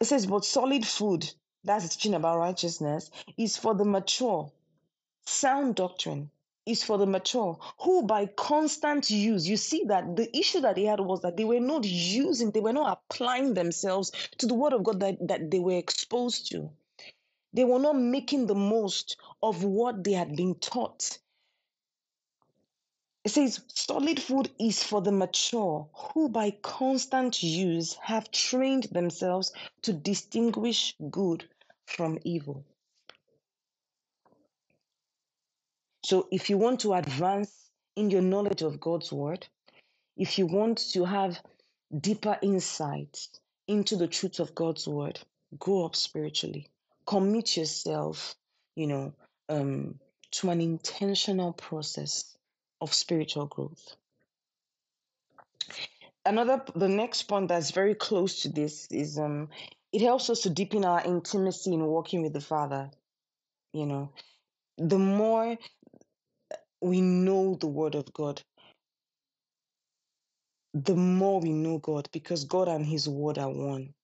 It 0.00 0.06
says, 0.06 0.26
but 0.26 0.44
solid 0.44 0.84
food, 0.84 1.32
that's 1.62 1.94
teaching 1.94 2.14
about 2.14 2.38
righteousness, 2.38 3.12
is 3.38 3.56
for 3.56 3.76
the 3.76 3.84
mature. 3.84 4.50
Sound 5.24 5.76
doctrine 5.76 6.32
is 6.66 6.82
for 6.82 6.98
the 6.98 7.06
mature, 7.06 7.56
who 7.78 8.02
by 8.02 8.26
constant 8.26 9.08
use, 9.08 9.48
you 9.48 9.56
see 9.56 9.84
that 9.84 10.16
the 10.16 10.36
issue 10.36 10.60
that 10.60 10.74
they 10.74 10.84
had 10.84 11.00
was 11.00 11.22
that 11.22 11.36
they 11.36 11.44
were 11.44 11.60
not 11.60 11.84
using, 11.84 12.50
they 12.50 12.60
were 12.60 12.72
not 12.72 13.00
applying 13.08 13.54
themselves 13.54 14.10
to 14.38 14.46
the 14.46 14.54
word 14.54 14.72
of 14.72 14.82
God 14.82 15.00
that, 15.00 15.28
that 15.28 15.50
they 15.50 15.60
were 15.60 15.78
exposed 15.78 16.50
to. 16.50 16.68
They 17.52 17.64
were 17.64 17.78
not 17.78 17.96
making 17.96 18.46
the 18.48 18.54
most 18.54 19.16
of 19.42 19.64
what 19.64 20.02
they 20.02 20.12
had 20.12 20.36
been 20.36 20.56
taught. 20.56 21.18
It 23.24 23.30
says, 23.30 23.60
solid 23.68 24.20
food 24.20 24.50
is 24.60 24.82
for 24.82 25.00
the 25.00 25.12
mature, 25.12 25.88
who 25.94 26.28
by 26.28 26.50
constant 26.62 27.42
use 27.42 27.94
have 27.94 28.30
trained 28.30 28.84
themselves 28.84 29.52
to 29.82 29.92
distinguish 29.92 30.94
good 31.10 31.48
from 31.86 32.18
evil. 32.24 32.64
So, 36.08 36.28
if 36.30 36.48
you 36.48 36.56
want 36.56 36.78
to 36.82 36.94
advance 36.94 37.68
in 37.96 38.10
your 38.10 38.22
knowledge 38.22 38.62
of 38.62 38.78
God's 38.78 39.10
word, 39.10 39.44
if 40.16 40.38
you 40.38 40.46
want 40.46 40.78
to 40.92 41.04
have 41.04 41.40
deeper 42.00 42.38
insights 42.42 43.28
into 43.66 43.96
the 43.96 44.06
truth 44.06 44.38
of 44.38 44.54
God's 44.54 44.86
word, 44.86 45.18
grow 45.58 45.84
up 45.84 45.96
spiritually. 45.96 46.68
Commit 47.06 47.56
yourself, 47.56 48.36
you 48.76 48.86
know, 48.86 49.14
um, 49.48 49.98
to 50.30 50.50
an 50.50 50.60
intentional 50.60 51.52
process 51.52 52.36
of 52.80 52.94
spiritual 52.94 53.46
growth. 53.46 53.96
Another, 56.24 56.62
the 56.76 56.88
next 56.88 57.24
point 57.24 57.48
that's 57.48 57.72
very 57.72 57.96
close 57.96 58.42
to 58.42 58.48
this 58.48 58.86
is 58.92 59.18
um, 59.18 59.48
it 59.90 60.02
helps 60.02 60.30
us 60.30 60.42
to 60.42 60.50
deepen 60.50 60.84
our 60.84 61.02
intimacy 61.04 61.74
in 61.74 61.84
walking 61.84 62.22
with 62.22 62.32
the 62.32 62.40
Father. 62.40 62.92
You 63.72 63.86
know, 63.86 64.12
the 64.78 64.98
more 64.98 65.58
we 66.82 67.00
know 67.00 67.56
the 67.60 67.68
Word 67.68 67.94
of 67.94 68.12
God, 68.12 68.42
the 70.74 70.96
more 70.96 71.40
we 71.40 71.52
know 71.52 71.78
God 71.78 72.08
because 72.12 72.44
God 72.44 72.68
and 72.68 72.86
His 72.86 73.08
Word 73.08 73.38
are 73.38 73.50
one. 73.50 73.94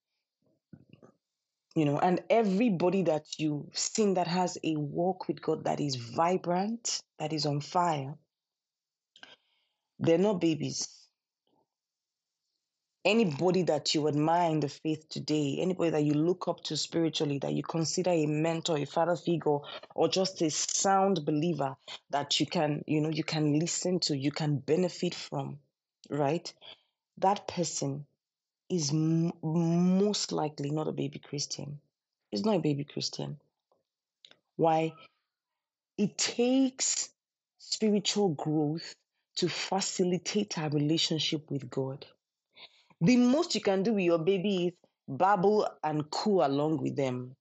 You 1.75 1.85
know, 1.85 1.99
and 1.99 2.21
everybody 2.29 3.03
that 3.03 3.25
you've 3.39 3.67
seen 3.73 4.15
that 4.15 4.27
has 4.27 4.57
a 4.63 4.75
walk 4.77 5.27
with 5.27 5.41
God 5.41 5.65
that 5.65 5.79
is 5.81 5.95
vibrant, 5.95 7.01
that 7.19 7.33
is 7.33 7.45
on 7.47 7.61
fire, 7.61 8.15
they're 9.99 10.17
not 10.19 10.41
babies. 10.41 11.02
Anybody 13.05 13.63
that 13.63 13.95
you 13.95 14.07
admire 14.07 14.51
in 14.51 14.61
the 14.61 14.69
faith 14.69 15.09
today, 15.09 15.57
anybody 15.59 15.89
that 15.91 16.03
you 16.03 16.13
look 16.13 16.47
up 16.47 16.63
to 16.65 16.77
spiritually, 16.77 17.39
that 17.39 17.53
you 17.53 17.63
consider 17.63 18.11
a 18.11 18.25
mentor, 18.27 18.77
a 18.77 18.85
father 18.85 19.15
figure, 19.15 19.59
or 19.95 20.07
just 20.07 20.41
a 20.41 20.51
sound 20.51 21.25
believer 21.25 21.75
that 22.11 22.39
you 22.39 22.45
can, 22.45 22.83
you 22.87 23.01
know, 23.01 23.09
you 23.09 23.23
can 23.23 23.59
listen 23.59 23.99
to, 24.01 24.17
you 24.17 24.31
can 24.31 24.57
benefit 24.57 25.15
from, 25.15 25.59
right? 26.09 26.53
That 27.19 27.47
person 27.47 28.05
is 28.69 28.91
m- 28.91 29.33
most 29.43 30.31
likely 30.31 30.71
not 30.71 30.87
a 30.87 30.93
baby 30.93 31.19
Christian. 31.19 31.79
It's 32.31 32.45
not 32.45 32.57
a 32.57 32.59
baby 32.59 32.85
Christian. 32.85 33.39
Why? 34.57 34.93
It 35.97 36.17
takes 36.17 37.09
spiritual 37.59 38.29
growth 38.29 38.95
to 39.37 39.49
facilitate 39.49 40.57
our 40.59 40.69
relationship 40.69 41.51
with 41.51 41.69
God. 41.69 42.05
The 43.03 43.17
most 43.17 43.53
you 43.53 43.59
can 43.59 43.83
do 43.83 43.91
with 43.93 44.05
your 44.05 44.17
baby 44.17 44.67
is 44.67 44.73
babble 45.09 45.67
and 45.83 46.09
coo 46.09 46.41
along 46.41 46.77
with 46.77 46.95
them. 46.95 47.35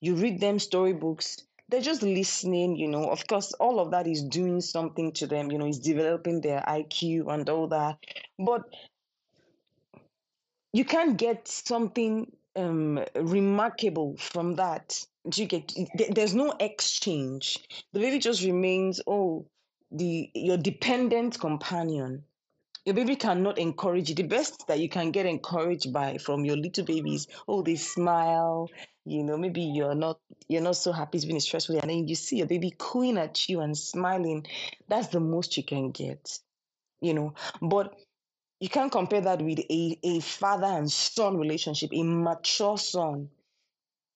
You 0.00 0.14
read 0.14 0.38
them 0.38 0.60
storybooks, 0.60 1.42
they're 1.68 1.80
just 1.80 2.02
listening, 2.02 2.76
you 2.76 2.86
know. 2.86 3.10
Of 3.10 3.26
course, 3.26 3.52
all 3.54 3.80
of 3.80 3.90
that 3.90 4.06
is 4.06 4.22
doing 4.22 4.60
something 4.60 5.10
to 5.14 5.26
them, 5.26 5.50
you 5.50 5.58
know, 5.58 5.66
it's 5.66 5.80
developing 5.80 6.40
their 6.40 6.62
IQ 6.68 7.26
and 7.26 7.50
all 7.50 7.66
that. 7.66 7.98
But 8.38 8.62
you 10.72 10.84
can't 10.84 11.16
get 11.16 11.48
something 11.48 12.30
um, 12.54 13.04
remarkable 13.16 14.16
from 14.18 14.54
that. 14.54 15.04
You 15.34 15.46
get? 15.46 15.72
There's 16.10 16.34
no 16.36 16.54
exchange. 16.60 17.58
The 17.92 17.98
baby 17.98 18.20
just 18.20 18.44
remains. 18.44 19.00
Oh, 19.08 19.46
the 19.90 20.30
your 20.34 20.58
dependent 20.58 21.40
companion. 21.40 22.22
Your 22.88 22.94
baby 22.94 23.16
cannot 23.16 23.58
encourage 23.58 24.08
you. 24.08 24.14
The 24.14 24.22
best 24.22 24.66
that 24.66 24.80
you 24.80 24.88
can 24.88 25.10
get 25.10 25.26
encouraged 25.26 25.92
by 25.92 26.16
from 26.16 26.46
your 26.46 26.56
little 26.56 26.86
babies, 26.86 27.26
oh, 27.46 27.60
they 27.60 27.76
smile. 27.76 28.70
You 29.04 29.22
know, 29.24 29.36
maybe 29.36 29.60
you're 29.60 29.94
not 29.94 30.18
you're 30.48 30.62
not 30.62 30.76
so 30.76 30.92
happy, 30.92 31.18
it's 31.18 31.26
been 31.26 31.36
a 31.36 31.40
stressful 31.40 31.74
day, 31.74 31.80
and 31.82 31.90
then 31.90 32.08
you 32.08 32.14
see 32.14 32.38
your 32.38 32.46
baby 32.46 32.72
cooing 32.78 33.18
at 33.18 33.46
you 33.46 33.60
and 33.60 33.76
smiling. 33.76 34.46
That's 34.88 35.08
the 35.08 35.20
most 35.20 35.58
you 35.58 35.64
can 35.64 35.90
get. 35.90 36.38
You 37.02 37.12
know, 37.12 37.34
but 37.60 37.94
you 38.58 38.70
can't 38.70 38.90
compare 38.90 39.20
that 39.20 39.42
with 39.42 39.58
a, 39.58 39.98
a 40.02 40.20
father 40.20 40.66
and 40.66 40.90
son 40.90 41.36
relationship, 41.36 41.90
a 41.92 42.02
mature 42.02 42.78
son 42.78 43.28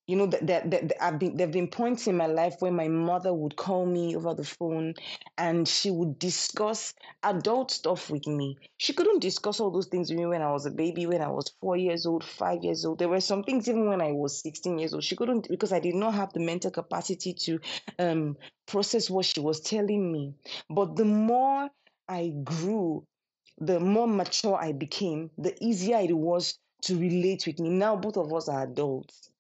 you 0.07 0.17
know 0.17 0.27
that 0.27 0.47
that, 0.47 0.71
that 0.71 1.05
I've 1.05 1.19
been 1.19 1.37
there've 1.37 1.53
been 1.53 1.69
points 1.69 2.07
in 2.09 2.17
my 2.17 2.27
life 2.27 2.57
where 2.59 2.73
my 2.73 2.89
mother 2.89 3.33
would 3.33 3.57
call 3.57 3.87
me 3.87 4.17
over 4.17 4.35
the 4.35 4.45
phone 4.45 4.95
and 5.39 5.67
she 5.67 5.91
would 5.91 6.19
discuss 6.19 6.95
adult 7.23 7.71
stuff 7.71 8.11
with 8.11 8.27
me. 8.27 8.59
She 8.79 8.93
couldn't 8.93 9.21
discuss 9.21 9.61
all 9.61 9.71
those 9.71 9.87
things 9.87 10.11
with 10.11 10.19
me 10.19 10.27
when 10.27 10.43
I 10.43 10.51
was 10.51 10.67
a 10.67 10.71
baby, 10.71 11.07
when 11.07 11.23
I 11.23 11.29
was 11.29 11.55
four 11.61 11.77
years 11.77 12.05
old, 12.05 12.25
five 12.25 12.65
years 12.65 12.85
old. 12.85 12.99
There 12.99 13.09
were 13.09 13.21
some 13.21 13.45
things 13.45 13.69
even 13.69 13.89
when 13.89 14.01
I 14.01 14.13
was 14.13 14.41
16 14.43 14.79
years 14.79 14.93
old. 14.93 15.05
She 15.05 15.17
couldn't 15.17 15.49
because 15.49 15.73
I 15.73 15.81
did 15.81 15.95
not 15.95 16.15
have 16.15 16.33
the 16.33 16.41
mental 16.41 16.71
capacity 16.73 17.33
to 17.35 17.61
um, 17.99 18.37
process 18.67 19.09
what 19.09 19.25
she 19.27 19.41
was 19.41 19.61
telling 19.61 20.13
me. 20.13 20.35
But 20.69 20.97
the 20.97 21.05
more 21.05 21.71
I 22.09 22.33
grew, 22.43 23.07
the 23.59 23.79
more 23.79 24.09
mature 24.09 24.57
I 24.61 24.73
became, 24.73 25.31
the 25.39 25.57
easier 25.65 25.99
it 25.99 26.17
was 26.17 26.59
to 26.83 26.99
relate 26.99 27.47
with 27.47 27.61
me. 27.61 27.69
Now 27.69 27.95
both 27.95 28.17
of 28.17 28.33
us 28.33 28.49
are 28.49 28.65
adults 28.65 29.32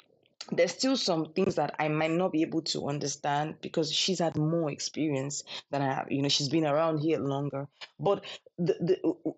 there's 0.50 0.72
still 0.72 0.96
some 0.96 1.32
things 1.32 1.54
that 1.54 1.75
I 1.78 1.88
might 1.88 2.11
not 2.11 2.32
be 2.32 2.42
able 2.42 2.62
to 2.62 2.88
understand 2.88 3.56
because 3.61 3.92
she's 3.92 4.18
had 4.18 4.37
more 4.37 4.70
experience 4.70 5.44
than 5.70 5.82
I 5.82 5.94
have. 5.94 6.11
You 6.11 6.22
know, 6.22 6.28
she's 6.28 6.49
been 6.49 6.66
around 6.66 6.99
here 6.99 7.18
longer. 7.18 7.68
But 8.00 8.25
the, 8.58 8.76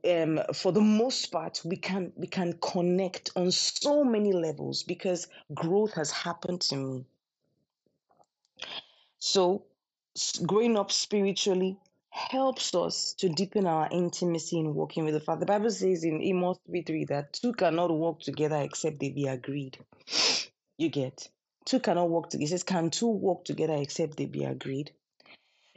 the 0.02 0.22
um 0.22 0.40
for 0.54 0.72
the 0.72 0.80
most 0.80 1.26
part, 1.26 1.60
we 1.64 1.76
can 1.76 2.12
we 2.16 2.26
can 2.26 2.54
connect 2.60 3.30
on 3.36 3.50
so 3.50 4.04
many 4.04 4.32
levels 4.32 4.82
because 4.82 5.28
growth 5.52 5.92
has 5.94 6.10
happened 6.10 6.60
to 6.62 6.76
me. 6.76 7.04
So 9.18 9.64
growing 10.46 10.76
up 10.76 10.92
spiritually 10.92 11.78
helps 12.10 12.74
us 12.74 13.12
to 13.14 13.28
deepen 13.28 13.66
our 13.66 13.88
intimacy 13.90 14.60
in 14.60 14.74
walking 14.74 15.04
with 15.04 15.14
the 15.14 15.20
Father. 15.20 15.40
The 15.40 15.46
Bible 15.46 15.70
says 15.70 16.04
in 16.04 16.22
Amos 16.22 16.58
3 16.66 16.82
3 16.82 17.04
that 17.06 17.32
two 17.32 17.52
cannot 17.52 17.90
walk 17.90 18.20
together 18.20 18.56
except 18.56 19.00
they 19.00 19.10
be 19.10 19.26
agreed. 19.26 19.78
You 20.78 20.88
get 20.88 21.28
two 21.64 21.80
cannot 21.80 22.10
work 22.10 22.30
together. 22.30 22.48
Says, 22.48 22.62
Can 22.62 22.90
two 22.90 23.08
work 23.08 23.44
together 23.44 23.74
except 23.74 24.16
they 24.16 24.26
be 24.26 24.44
agreed? 24.44 24.92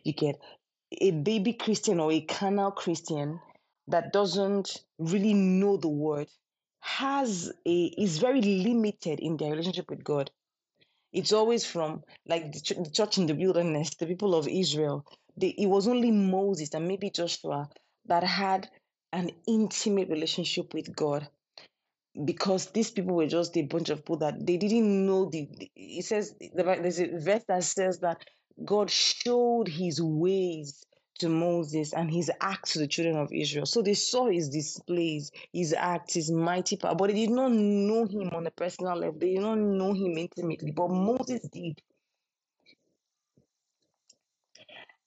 You 0.03 0.13
get 0.13 0.39
a 0.91 1.11
baby 1.11 1.53
Christian 1.53 1.99
or 1.99 2.11
a 2.11 2.21
carnal 2.21 2.71
Christian 2.71 3.39
that 3.87 4.11
doesn't 4.11 4.83
really 4.97 5.33
know 5.33 5.77
the 5.77 5.87
word 5.89 6.27
has 6.79 7.51
a 7.65 7.83
is 7.97 8.17
very 8.19 8.41
limited 8.41 9.19
in 9.19 9.37
their 9.37 9.51
relationship 9.51 9.89
with 9.89 10.03
God. 10.03 10.31
It's 11.11 11.33
always 11.33 11.65
from 11.65 12.03
like 12.27 12.51
the, 12.53 12.59
ch- 12.61 12.83
the 12.83 12.89
church 12.91 13.17
in 13.17 13.27
the 13.27 13.35
wilderness, 13.35 13.95
the 13.95 14.05
people 14.05 14.35
of 14.35 14.47
Israel. 14.47 15.05
It 15.39 15.69
was 15.69 15.87
only 15.87 16.11
Moses 16.11 16.73
and 16.73 16.87
maybe 16.87 17.09
Joshua 17.09 17.69
that 18.05 18.23
had 18.23 18.69
an 19.13 19.31
intimate 19.47 20.09
relationship 20.09 20.73
with 20.73 20.95
God 20.95 21.27
because 22.25 22.67
these 22.67 22.91
people 22.91 23.15
were 23.15 23.27
just 23.27 23.57
a 23.57 23.63
bunch 23.63 23.89
of 23.89 23.99
people 23.99 24.17
that 24.17 24.45
they 24.45 24.57
didn't 24.57 25.05
know 25.05 25.25
the, 25.29 25.49
it 25.75 26.05
says 26.05 26.35
there's 26.55 26.99
a 26.99 27.07
verse 27.19 27.43
that 27.47 27.63
says 27.63 27.99
that 27.99 28.23
god 28.65 28.89
showed 28.89 29.67
his 29.67 30.01
ways 30.01 30.83
to 31.19 31.29
moses 31.29 31.93
and 31.93 32.11
his 32.11 32.31
acts 32.41 32.73
to 32.73 32.79
the 32.79 32.87
children 32.87 33.17
of 33.17 33.31
israel. 33.33 33.65
So 33.65 33.81
they 33.81 33.93
saw 33.95 34.29
his 34.29 34.49
displays 34.49 35.31
his 35.53 35.73
acts 35.73 36.15
his 36.15 36.31
mighty 36.31 36.77
power 36.77 36.95
but 36.95 37.07
they 37.09 37.15
did 37.15 37.31
not 37.31 37.51
know 37.51 38.05
him 38.05 38.29
on 38.33 38.47
a 38.47 38.51
personal 38.51 38.95
level. 38.97 39.19
They 39.19 39.33
did 39.35 39.41
not 39.41 39.57
know 39.57 39.93
him 39.93 40.17
intimately 40.17 40.71
but 40.71 40.89
moses 40.89 41.41
did. 41.51 41.81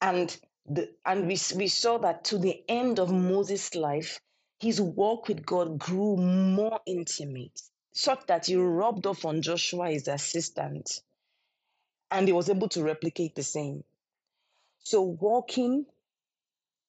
And 0.03 0.37
the 0.68 0.90
and 1.07 1.23
we, 1.27 1.38
we 1.57 1.68
saw 1.68 1.99
that 1.99 2.25
to 2.27 2.38
the 2.38 2.62
end 2.68 3.01
of 3.01 3.12
moses 3.12 3.75
life 3.75 4.20
his 4.61 4.81
walk 4.81 5.29
with 5.29 5.44
god 5.44 5.79
grew 5.79 6.16
more 6.16 6.81
intimate 6.87 7.61
such 7.92 8.27
that 8.27 8.46
he 8.46 8.57
rubbed 8.57 9.07
off 9.07 9.25
on 9.25 9.42
Joshua, 9.42 9.90
his 9.90 10.09
assistant, 10.09 11.01
and 12.11 12.27
he 12.27 12.33
was 12.33 12.49
able 12.49 12.68
to 12.68 12.83
replicate 12.83 13.35
the 13.35 13.42
same. 13.42 13.85
So, 14.79 15.03
walking 15.03 15.87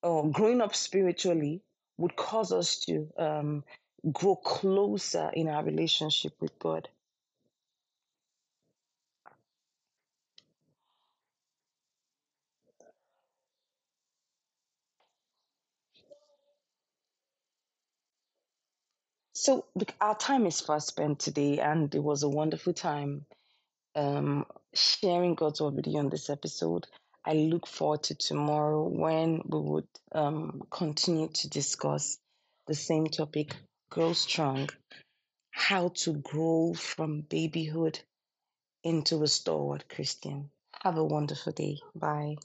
or 0.02 0.30
growing 0.30 0.60
up 0.60 0.74
spiritually 0.74 1.62
would 1.98 2.16
cause 2.16 2.52
us 2.52 2.78
to 2.80 3.08
um, 3.18 3.64
grow 4.12 4.36
closer 4.36 5.30
in 5.34 5.48
our 5.48 5.64
relationship 5.64 6.32
with 6.40 6.58
God. 6.58 6.88
So, 19.42 19.64
our 20.00 20.14
time 20.14 20.46
is 20.46 20.60
fast 20.60 20.86
spent 20.86 21.18
today, 21.18 21.58
and 21.58 21.92
it 21.92 21.98
was 21.98 22.22
a 22.22 22.28
wonderful 22.28 22.72
time 22.72 23.26
um, 23.96 24.46
sharing 24.72 25.34
God's 25.34 25.60
word 25.60 25.74
with 25.74 25.88
you 25.88 25.98
on 25.98 26.10
this 26.10 26.30
episode. 26.30 26.86
I 27.24 27.32
look 27.32 27.66
forward 27.66 28.04
to 28.04 28.14
tomorrow 28.14 28.86
when 28.86 29.42
we 29.44 29.58
would 29.58 29.88
um, 30.12 30.62
continue 30.70 31.26
to 31.26 31.48
discuss 31.48 32.18
the 32.68 32.76
same 32.76 33.08
topic 33.08 33.56
grow 33.90 34.12
strong, 34.12 34.68
how 35.50 35.88
to 35.88 36.12
grow 36.12 36.72
from 36.74 37.22
babyhood 37.22 37.98
into 38.84 39.24
a 39.24 39.26
stalwart 39.26 39.88
Christian. 39.88 40.50
Have 40.84 40.98
a 40.98 41.04
wonderful 41.04 41.52
day. 41.52 41.80
Bye. 41.96 42.36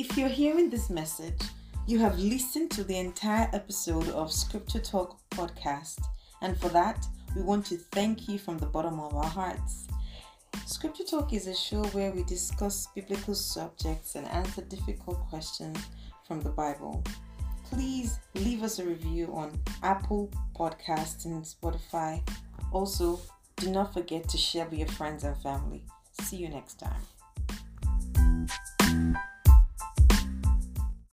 If 0.00 0.16
you're 0.16 0.30
hearing 0.30 0.70
this 0.70 0.88
message, 0.88 1.42
you 1.86 1.98
have 1.98 2.18
listened 2.18 2.70
to 2.70 2.84
the 2.84 2.96
entire 2.96 3.50
episode 3.52 4.08
of 4.08 4.32
Scripture 4.32 4.78
Talk 4.78 5.18
podcast, 5.28 5.98
and 6.40 6.58
for 6.58 6.70
that, 6.70 7.04
we 7.36 7.42
want 7.42 7.66
to 7.66 7.76
thank 7.76 8.26
you 8.26 8.38
from 8.38 8.56
the 8.56 8.64
bottom 8.64 8.98
of 8.98 9.14
our 9.14 9.28
hearts. 9.28 9.88
Scripture 10.64 11.04
Talk 11.04 11.34
is 11.34 11.48
a 11.48 11.54
show 11.54 11.84
where 11.88 12.12
we 12.12 12.22
discuss 12.22 12.86
biblical 12.94 13.34
subjects 13.34 14.14
and 14.14 14.26
answer 14.28 14.62
difficult 14.62 15.20
questions 15.28 15.76
from 16.26 16.40
the 16.40 16.48
Bible. 16.48 17.04
Please 17.64 18.20
leave 18.34 18.62
us 18.62 18.78
a 18.78 18.86
review 18.86 19.30
on 19.34 19.60
Apple 19.82 20.30
Podcasts 20.58 21.26
and 21.26 21.44
Spotify. 21.44 22.26
Also, 22.72 23.20
do 23.56 23.70
not 23.70 23.92
forget 23.92 24.26
to 24.30 24.38
share 24.38 24.64
with 24.64 24.78
your 24.78 24.88
friends 24.88 25.24
and 25.24 25.36
family. 25.42 25.84
See 26.22 26.38
you 26.38 26.48
next 26.48 26.78
time. 26.80 27.02